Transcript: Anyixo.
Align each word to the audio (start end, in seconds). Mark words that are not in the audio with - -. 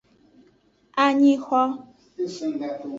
Anyixo. 1.03 1.61